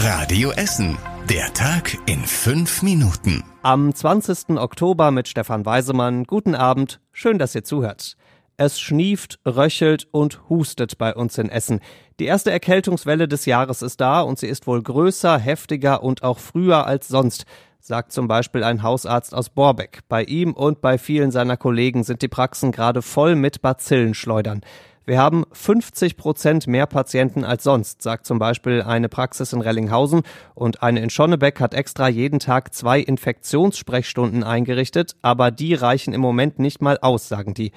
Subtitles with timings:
[0.00, 0.96] Radio Essen.
[1.28, 3.42] Der Tag in fünf Minuten.
[3.62, 4.50] Am 20.
[4.50, 6.22] Oktober mit Stefan Weisemann.
[6.22, 7.00] Guten Abend.
[7.10, 8.16] Schön, dass ihr zuhört.
[8.56, 11.80] Es schnieft, röchelt und hustet bei uns in Essen.
[12.20, 16.38] Die erste Erkältungswelle des Jahres ist da und sie ist wohl größer, heftiger und auch
[16.38, 17.44] früher als sonst,
[17.80, 20.02] sagt zum Beispiel ein Hausarzt aus Borbeck.
[20.08, 24.60] Bei ihm und bei vielen seiner Kollegen sind die Praxen gerade voll mit Bazillenschleudern.
[25.08, 30.20] Wir haben 50 Prozent mehr Patienten als sonst, sagt zum Beispiel eine Praxis in Rellinghausen
[30.54, 36.20] und eine in Schonnebeck hat extra jeden Tag zwei Infektionssprechstunden eingerichtet, aber die reichen im
[36.20, 37.72] Moment nicht mal aus, sagen die.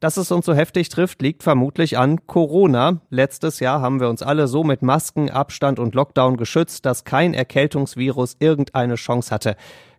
[0.00, 3.02] Dass es uns so heftig trifft, liegt vermutlich an Corona.
[3.10, 7.34] Letztes Jahr haben wir uns alle so mit Masken, Abstand und Lockdown geschützt, dass kein
[7.34, 9.56] Erkältungsvirus irgendeine Chance hatte.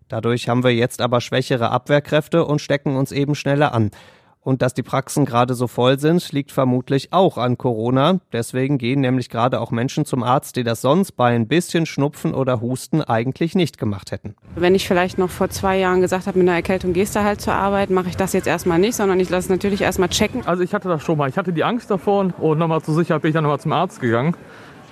[0.07, 3.91] Dadurch haben wir jetzt aber schwächere Abwehrkräfte und stecken uns eben schneller an.
[4.43, 8.21] Und dass die Praxen gerade so voll sind, liegt vermutlich auch an Corona.
[8.33, 12.33] Deswegen gehen nämlich gerade auch Menschen zum Arzt, die das sonst bei ein bisschen Schnupfen
[12.33, 14.35] oder Husten eigentlich nicht gemacht hätten.
[14.55, 17.39] Wenn ich vielleicht noch vor zwei Jahren gesagt habe, mit einer Erkältung gehst du halt
[17.39, 20.45] zur Arbeit, mache ich das jetzt erstmal nicht, sondern ich lasse es natürlich erstmal checken.
[20.47, 21.29] Also ich hatte das schon mal.
[21.29, 24.01] Ich hatte die Angst davor und nochmal zur Sicherheit bin ich dann nochmal zum Arzt
[24.01, 24.35] gegangen.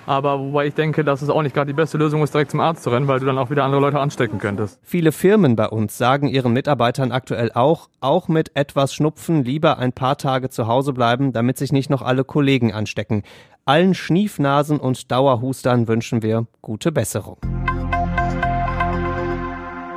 [0.09, 2.61] Aber wobei ich denke, dass es auch nicht gerade die beste Lösung ist, direkt zum
[2.61, 4.79] Arzt zu rennen, weil du dann auch wieder andere Leute anstecken könntest.
[4.81, 9.93] Viele Firmen bei uns sagen ihren Mitarbeitern aktuell auch, auch mit etwas Schnupfen lieber ein
[9.93, 13.21] paar Tage zu Hause bleiben, damit sich nicht noch alle Kollegen anstecken.
[13.65, 17.37] Allen Schniefnasen und Dauerhustern wünschen wir gute Besserung.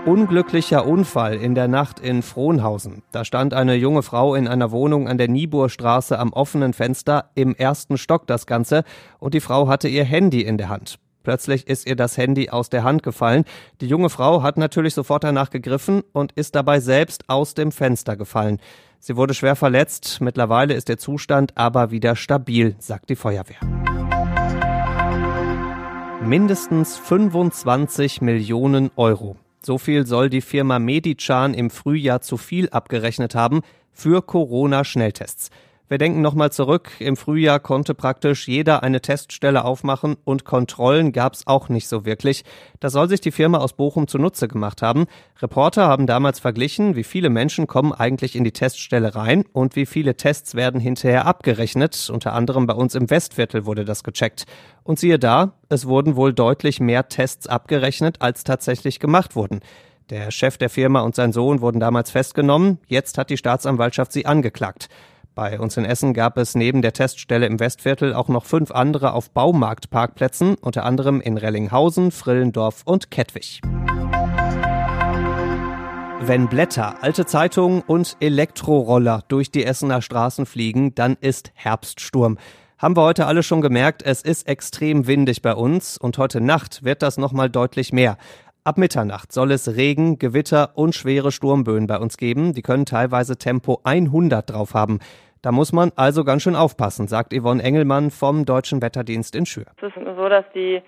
[0.04, 3.04] Unglücklicher Unfall in der Nacht in Frohnhausen.
[3.12, 7.54] Da stand eine junge Frau in einer Wohnung an der Nieburstraße am offenen Fenster, im
[7.54, 8.82] ersten Stock das Ganze,
[9.20, 10.98] und die Frau hatte ihr Handy in der Hand.
[11.22, 13.44] Plötzlich ist ihr das Handy aus der Hand gefallen.
[13.80, 18.16] Die junge Frau hat natürlich sofort danach gegriffen und ist dabei selbst aus dem Fenster
[18.16, 18.58] gefallen.
[18.98, 20.20] Sie wurde schwer verletzt.
[20.20, 23.58] Mittlerweile ist der Zustand aber wieder stabil, sagt die Feuerwehr.
[26.24, 29.36] Mindestens 25 Millionen Euro.
[29.64, 35.50] So viel soll die Firma Medichan im Frühjahr zu viel abgerechnet haben für Corona-Schnelltests.
[35.92, 36.92] Wir denken nochmal zurück.
[37.00, 42.44] Im Frühjahr konnte praktisch jeder eine Teststelle aufmachen und Kontrollen gab's auch nicht so wirklich.
[42.80, 45.04] Das soll sich die Firma aus Bochum zunutze gemacht haben.
[45.42, 49.84] Reporter haben damals verglichen, wie viele Menschen kommen eigentlich in die Teststelle rein und wie
[49.84, 52.08] viele Tests werden hinterher abgerechnet.
[52.10, 54.46] Unter anderem bei uns im Westviertel wurde das gecheckt.
[54.84, 59.60] Und siehe da, es wurden wohl deutlich mehr Tests abgerechnet, als tatsächlich gemacht wurden.
[60.08, 62.78] Der Chef der Firma und sein Sohn wurden damals festgenommen.
[62.86, 64.88] Jetzt hat die Staatsanwaltschaft sie angeklagt.
[65.34, 69.14] Bei uns in Essen gab es neben der Teststelle im Westviertel auch noch fünf andere
[69.14, 73.62] auf Baumarktparkplätzen, unter anderem in Rellinghausen, Frillendorf und Kettwig.
[76.20, 82.36] Wenn Blätter, alte Zeitungen und Elektroroller durch die Essener Straßen fliegen, dann ist Herbststurm.
[82.76, 86.84] Haben wir heute alle schon gemerkt, es ist extrem windig bei uns und heute Nacht
[86.84, 88.18] wird das nochmal deutlich mehr.
[88.64, 92.52] Ab Mitternacht soll es Regen, Gewitter und schwere Sturmböen bei uns geben.
[92.52, 95.00] Die können teilweise Tempo 100 drauf haben.
[95.42, 99.64] Da muss man also ganz schön aufpassen, sagt Yvonne Engelmann vom Deutschen Wetterdienst in Schür.
[99.78, 100.80] Es ist so, dass die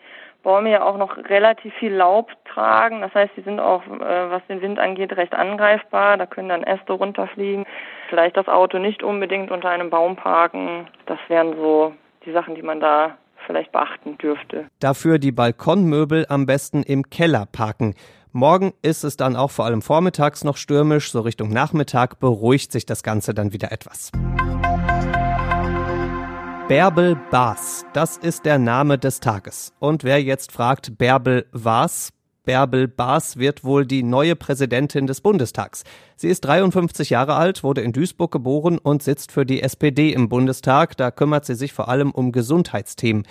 [0.45, 3.01] Bäume ja auch noch relativ viel Laub tragen.
[3.01, 6.17] Das heißt, sie sind auch, äh, was den Wind angeht, recht angreifbar.
[6.17, 7.65] Da können dann Äste runterfliegen.
[8.09, 10.87] Vielleicht das Auto nicht unbedingt unter einem Baum parken.
[11.07, 11.93] Das wären so
[12.25, 14.67] die Sachen, die man da vielleicht beachten dürfte.
[14.81, 17.95] Dafür die Balkonmöbel am besten im Keller parken.
[18.33, 22.85] Morgen ist es dann auch vor allem vormittags noch stürmisch, so Richtung Nachmittag beruhigt sich
[22.85, 24.11] das Ganze dann wieder etwas.
[26.67, 29.75] Bärbel Baas, das ist der Name des Tages.
[29.81, 32.14] Und wer jetzt fragt, Bärbel was?
[32.45, 35.85] Bärbel Baas wird wohl die neue Präsidentin des Bundestags.
[36.17, 40.29] Sie ist 53 Jahre alt, wurde in Duisburg geboren und sitzt für die SPD im
[40.29, 40.97] Bundestag.
[40.97, 43.25] Da kümmert sie sich vor allem um Gesundheitsthemen.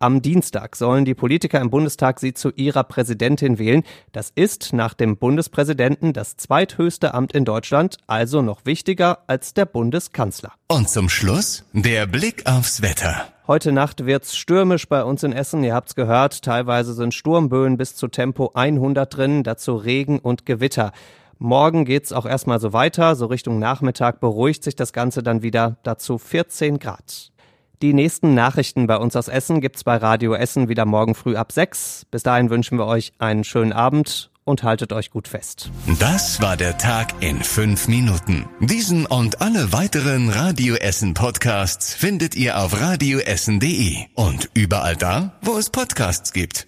[0.00, 3.82] Am Dienstag sollen die Politiker im Bundestag sie zu ihrer Präsidentin wählen.
[4.12, 9.66] Das ist nach dem Bundespräsidenten das zweithöchste Amt in Deutschland, also noch wichtiger als der
[9.66, 10.52] Bundeskanzler.
[10.68, 13.26] Und zum Schluss der Blick aufs Wetter.
[13.48, 15.64] Heute Nacht wird's stürmisch bei uns in Essen.
[15.64, 16.42] Ihr habt's gehört.
[16.42, 20.92] Teilweise sind Sturmböen bis zu Tempo 100 drin, dazu Regen und Gewitter.
[21.38, 23.16] Morgen geht's auch erstmal so weiter.
[23.16, 25.78] So Richtung Nachmittag beruhigt sich das Ganze dann wieder.
[25.82, 27.32] Dazu 14 Grad.
[27.80, 31.52] Die nächsten Nachrichten bei uns aus Essen gibt's bei Radio Essen wieder morgen früh ab
[31.52, 32.06] 6.
[32.10, 35.70] Bis dahin wünschen wir euch einen schönen Abend und haltet euch gut fest.
[36.00, 38.48] Das war der Tag in fünf Minuten.
[38.60, 45.56] Diesen und alle weiteren Radio Essen Podcasts findet ihr auf radioessen.de und überall da, wo
[45.56, 46.67] es Podcasts gibt.